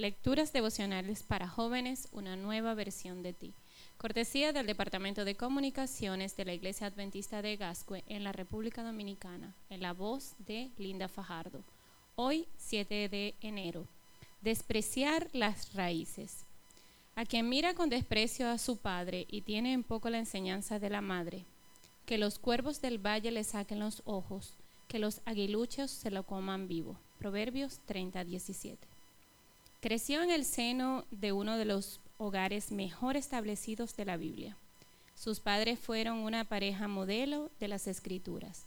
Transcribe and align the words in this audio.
Lecturas 0.00 0.54
devocionales 0.54 1.22
para 1.22 1.46
jóvenes, 1.46 2.08
una 2.12 2.34
nueva 2.34 2.72
versión 2.72 3.22
de 3.22 3.34
ti. 3.34 3.52
Cortesía 3.98 4.54
del 4.54 4.66
Departamento 4.66 5.26
de 5.26 5.36
Comunicaciones 5.36 6.38
de 6.38 6.46
la 6.46 6.54
Iglesia 6.54 6.86
Adventista 6.86 7.42
de 7.42 7.58
Gascue 7.58 8.02
en 8.06 8.24
la 8.24 8.32
República 8.32 8.82
Dominicana, 8.82 9.54
en 9.68 9.82
la 9.82 9.92
voz 9.92 10.36
de 10.38 10.70
Linda 10.78 11.08
Fajardo. 11.08 11.62
Hoy, 12.14 12.48
7 12.56 13.10
de 13.10 13.34
enero. 13.42 13.86
Despreciar 14.40 15.28
las 15.34 15.74
raíces. 15.74 16.46
A 17.14 17.26
quien 17.26 17.50
mira 17.50 17.74
con 17.74 17.90
desprecio 17.90 18.48
a 18.48 18.56
su 18.56 18.78
padre 18.78 19.26
y 19.30 19.42
tiene 19.42 19.74
en 19.74 19.84
poco 19.84 20.08
la 20.08 20.16
enseñanza 20.16 20.78
de 20.78 20.88
la 20.88 21.02
madre, 21.02 21.44
que 22.06 22.16
los 22.16 22.38
cuervos 22.38 22.80
del 22.80 22.96
valle 22.96 23.32
le 23.32 23.44
saquen 23.44 23.80
los 23.80 24.00
ojos, 24.06 24.54
que 24.88 24.98
los 24.98 25.20
aguiluchos 25.26 25.90
se 25.90 26.10
lo 26.10 26.22
coman 26.22 26.68
vivo. 26.68 26.98
Proverbios 27.18 27.80
30, 27.84 28.24
17. 28.24 28.99
Creció 29.80 30.22
en 30.22 30.30
el 30.30 30.44
seno 30.44 31.06
de 31.10 31.32
uno 31.32 31.56
de 31.56 31.64
los 31.64 32.00
hogares 32.18 32.70
mejor 32.70 33.16
establecidos 33.16 33.96
de 33.96 34.04
la 34.04 34.18
Biblia. 34.18 34.54
Sus 35.14 35.40
padres 35.40 35.78
fueron 35.78 36.18
una 36.18 36.44
pareja 36.44 36.86
modelo 36.86 37.50
de 37.60 37.68
las 37.68 37.86
escrituras. 37.86 38.66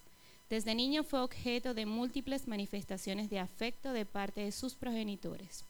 Desde 0.50 0.74
niño 0.74 1.04
fue 1.04 1.22
objeto 1.22 1.76
de 1.76 1.86
múltiples 1.86 2.48
manifestaciones 2.48 3.30
de 3.30 3.38
afecto 3.38 3.94
de 3.94 4.08
parte 4.08 4.42
de 4.42 4.52
sus 4.52 4.74
progenitores. 4.74 5.66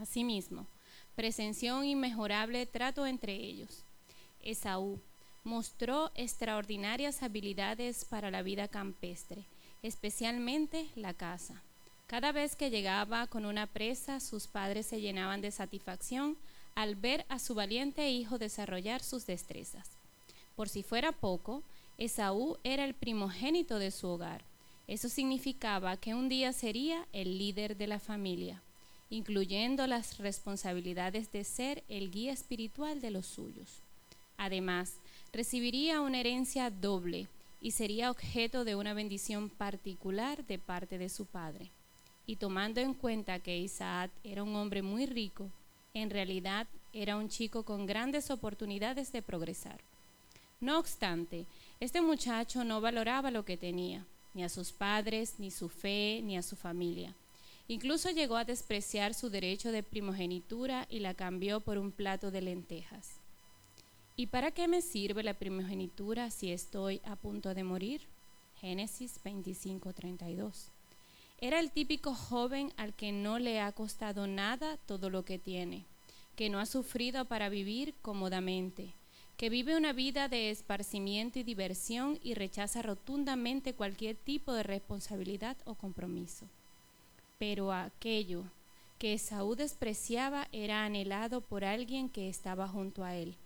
Asimismo, 0.00 0.66
presenció 1.14 1.78
un 1.78 1.84
inmejorable 1.84 2.66
trato 2.66 3.06
entre 3.06 3.34
ellos. 3.34 3.84
Esaú 4.42 4.98
mostró 5.44 6.10
extraordinarias 6.16 7.22
habilidades 7.22 8.04
para 8.04 8.32
la 8.32 8.42
vida 8.42 8.66
campestre, 8.66 9.44
especialmente 9.84 10.88
la 10.96 11.14
caza. 11.14 11.62
Cada 12.06 12.32
vez 12.32 12.54
que 12.54 12.68
llegaba 12.68 13.26
con 13.28 13.46
una 13.46 13.66
presa, 13.66 14.20
sus 14.20 14.46
padres 14.46 14.84
se 14.86 15.00
llenaban 15.00 15.40
de 15.40 15.50
satisfacción 15.50 16.36
al 16.74 16.96
ver 16.96 17.24
a 17.30 17.38
su 17.38 17.54
valiente 17.54 18.10
hijo 18.10 18.36
desarrollar 18.36 19.02
sus 19.02 19.24
destrezas. 19.26 19.88
Por 20.54 20.68
si 20.68 20.82
fuera 20.82 21.12
poco, 21.12 21.62
Esaú 21.96 22.58
era 22.62 22.84
el 22.84 22.94
primogénito 22.94 23.78
de 23.78 23.90
su 23.90 24.06
hogar. 24.08 24.44
Eso 24.86 25.08
significaba 25.08 25.96
que 25.96 26.14
un 26.14 26.28
día 26.28 26.52
sería 26.52 27.06
el 27.14 27.38
líder 27.38 27.74
de 27.78 27.86
la 27.86 27.98
familia, 27.98 28.60
incluyendo 29.08 29.86
las 29.86 30.18
responsabilidades 30.18 31.32
de 31.32 31.42
ser 31.42 31.84
el 31.88 32.10
guía 32.10 32.34
espiritual 32.34 33.00
de 33.00 33.12
los 33.12 33.24
suyos. 33.24 33.80
Además, 34.36 34.98
recibiría 35.32 36.02
una 36.02 36.20
herencia 36.20 36.70
doble 36.70 37.28
y 37.62 37.70
sería 37.70 38.10
objeto 38.10 38.64
de 38.64 38.74
una 38.74 38.92
bendición 38.92 39.48
particular 39.48 40.44
de 40.44 40.58
parte 40.58 40.98
de 40.98 41.08
su 41.08 41.24
padre 41.24 41.70
y 42.26 42.36
tomando 42.36 42.80
en 42.80 42.94
cuenta 42.94 43.38
que 43.38 43.58
Isaac 43.58 44.10
era 44.22 44.42
un 44.42 44.56
hombre 44.56 44.82
muy 44.82 45.06
rico, 45.06 45.50
en 45.92 46.10
realidad 46.10 46.66
era 46.92 47.16
un 47.16 47.28
chico 47.28 47.64
con 47.64 47.86
grandes 47.86 48.30
oportunidades 48.30 49.12
de 49.12 49.22
progresar. 49.22 49.80
No 50.60 50.78
obstante, 50.78 51.46
este 51.80 52.00
muchacho 52.00 52.64
no 52.64 52.80
valoraba 52.80 53.30
lo 53.30 53.44
que 53.44 53.56
tenía, 53.56 54.06
ni 54.32 54.44
a 54.44 54.48
sus 54.48 54.72
padres, 54.72 55.34
ni 55.38 55.50
su 55.50 55.68
fe, 55.68 56.20
ni 56.22 56.36
a 56.36 56.42
su 56.42 56.56
familia. 56.56 57.14
Incluso 57.66 58.10
llegó 58.10 58.36
a 58.36 58.44
despreciar 58.44 59.14
su 59.14 59.30
derecho 59.30 59.72
de 59.72 59.82
primogenitura 59.82 60.86
y 60.90 61.00
la 61.00 61.14
cambió 61.14 61.60
por 61.60 61.78
un 61.78 61.92
plato 61.92 62.30
de 62.30 62.42
lentejas. 62.42 63.20
¿Y 64.16 64.26
para 64.26 64.50
qué 64.50 64.68
me 64.68 64.80
sirve 64.80 65.22
la 65.22 65.34
primogenitura 65.34 66.30
si 66.30 66.52
estoy 66.52 67.00
a 67.04 67.16
punto 67.16 67.54
de 67.54 67.64
morir? 67.64 68.02
Génesis 68.60 69.18
25:32. 69.24 70.73
Era 71.44 71.60
el 71.60 71.70
típico 71.70 72.14
joven 72.14 72.72
al 72.78 72.94
que 72.94 73.12
no 73.12 73.38
le 73.38 73.60
ha 73.60 73.70
costado 73.72 74.26
nada 74.26 74.78
todo 74.78 75.10
lo 75.10 75.26
que 75.26 75.38
tiene, 75.38 75.84
que 76.36 76.48
no 76.48 76.58
ha 76.58 76.64
sufrido 76.64 77.26
para 77.26 77.50
vivir 77.50 77.94
cómodamente, 78.00 78.94
que 79.36 79.50
vive 79.50 79.76
una 79.76 79.92
vida 79.92 80.28
de 80.28 80.48
esparcimiento 80.48 81.38
y 81.38 81.42
diversión 81.42 82.18
y 82.22 82.32
rechaza 82.32 82.80
rotundamente 82.80 83.74
cualquier 83.74 84.16
tipo 84.16 84.54
de 84.54 84.62
responsabilidad 84.62 85.58
o 85.66 85.74
compromiso. 85.74 86.48
Pero 87.36 87.74
aquello 87.74 88.44
que 88.98 89.18
Saúl 89.18 89.58
despreciaba 89.58 90.48
era 90.50 90.86
anhelado 90.86 91.42
por 91.42 91.62
alguien 91.62 92.08
que 92.08 92.30
estaba 92.30 92.68
junto 92.68 93.04
a 93.04 93.16
él. 93.16 93.36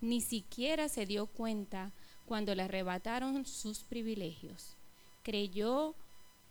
Ni 0.00 0.22
siquiera 0.22 0.88
se 0.88 1.04
dio 1.04 1.26
cuenta 1.26 1.92
cuando 2.24 2.54
le 2.54 2.62
arrebataron 2.62 3.44
sus 3.44 3.80
privilegios. 3.80 4.74
Creyó 5.22 5.94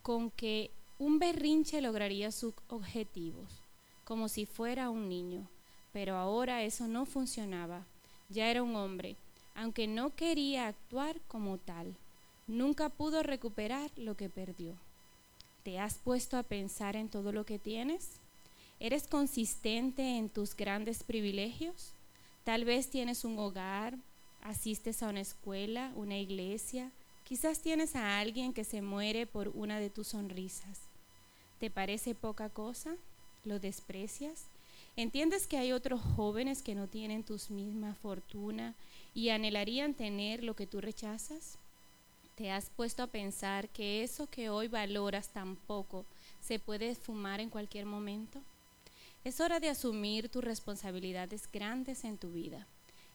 con 0.05 0.29
que 0.29 0.69
un 0.99 1.17
berrinche 1.17 1.81
lograría 1.81 2.31
sus 2.31 2.53
objetivos, 2.67 3.63
como 4.03 4.29
si 4.29 4.45
fuera 4.45 4.91
un 4.91 5.09
niño. 5.09 5.47
Pero 5.93 6.15
ahora 6.15 6.61
eso 6.61 6.87
no 6.87 7.07
funcionaba. 7.07 7.87
Ya 8.29 8.51
era 8.51 8.61
un 8.61 8.75
hombre, 8.75 9.15
aunque 9.55 9.87
no 9.87 10.15
quería 10.15 10.67
actuar 10.67 11.19
como 11.27 11.57
tal. 11.57 11.95
Nunca 12.45 12.89
pudo 12.89 13.23
recuperar 13.23 13.89
lo 13.95 14.15
que 14.15 14.29
perdió. 14.29 14.75
¿Te 15.63 15.79
has 15.79 15.95
puesto 15.95 16.37
a 16.37 16.43
pensar 16.43 16.95
en 16.95 17.09
todo 17.09 17.31
lo 17.31 17.47
que 17.47 17.57
tienes? 17.57 18.11
¿Eres 18.79 19.07
consistente 19.07 20.19
en 20.19 20.29
tus 20.29 20.55
grandes 20.55 21.01
privilegios? 21.01 21.93
Tal 22.43 22.63
vez 22.63 22.91
tienes 22.91 23.25
un 23.25 23.39
hogar, 23.39 23.97
asistes 24.43 25.01
a 25.01 25.09
una 25.09 25.21
escuela, 25.21 25.91
una 25.95 26.19
iglesia, 26.19 26.91
Quizás 27.25 27.59
tienes 27.59 27.95
a 27.95 28.19
alguien 28.19 28.53
que 28.53 28.63
se 28.63 28.83
muere 28.83 29.25
por 29.25 29.47
una 29.55 29.79
de 29.79 29.89
tus 29.89 30.09
sonrisas. 30.09 30.81
¿Te 31.59 31.71
parece 31.71 32.13
poca 32.13 32.49
cosa? 32.49 32.97
¿Lo 33.43 33.57
desprecias? 33.57 34.43
¿Entiendes 34.95 35.47
que 35.47 35.57
hay 35.57 35.71
otros 35.71 36.01
jóvenes 36.15 36.61
que 36.61 36.75
no 36.75 36.87
tienen 36.87 37.23
tu 37.23 37.39
misma 37.49 37.95
fortuna 37.95 38.75
y 39.15 39.29
anhelarían 39.29 39.95
tener 39.95 40.43
lo 40.43 40.55
que 40.55 40.67
tú 40.67 40.81
rechazas? 40.81 41.57
¿Te 42.35 42.51
has 42.51 42.69
puesto 42.69 43.01
a 43.01 43.07
pensar 43.07 43.69
que 43.69 44.03
eso 44.03 44.27
que 44.27 44.51
hoy 44.51 44.67
valoras 44.67 45.29
tan 45.29 45.55
poco 45.55 46.05
se 46.41 46.59
puede 46.59 46.89
esfumar 46.89 47.39
en 47.39 47.49
cualquier 47.49 47.87
momento? 47.87 48.39
Es 49.23 49.39
hora 49.39 49.59
de 49.59 49.69
asumir 49.69 50.29
tus 50.29 50.43
responsabilidades 50.43 51.49
grandes 51.51 52.03
en 52.03 52.19
tu 52.19 52.31
vida. 52.31 52.67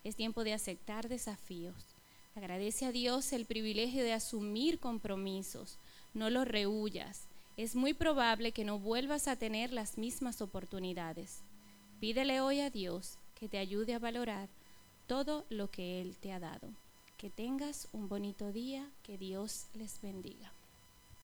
Es 0.02 0.16
tiempo 0.16 0.42
de 0.42 0.54
aceptar 0.54 1.08
desafíos 1.08 1.99
Agradece 2.34 2.86
a 2.86 2.92
Dios 2.92 3.32
el 3.32 3.44
privilegio 3.44 4.04
de 4.04 4.12
asumir 4.12 4.78
compromisos. 4.78 5.78
No 6.14 6.30
los 6.30 6.46
rehuyas. 6.46 7.28
Es 7.56 7.74
muy 7.74 7.92
probable 7.92 8.52
que 8.52 8.64
no 8.64 8.78
vuelvas 8.78 9.28
a 9.28 9.36
tener 9.36 9.72
las 9.72 9.98
mismas 9.98 10.40
oportunidades. 10.40 11.42
Pídele 11.98 12.40
hoy 12.40 12.60
a 12.60 12.70
Dios 12.70 13.18
que 13.34 13.48
te 13.48 13.58
ayude 13.58 13.94
a 13.94 13.98
valorar 13.98 14.48
todo 15.06 15.44
lo 15.50 15.70
que 15.70 16.00
Él 16.00 16.16
te 16.18 16.32
ha 16.32 16.38
dado. 16.38 16.68
Que 17.18 17.30
tengas 17.30 17.88
un 17.92 18.08
bonito 18.08 18.52
día, 18.52 18.88
que 19.02 19.18
Dios 19.18 19.66
les 19.74 20.00
bendiga. 20.00 20.52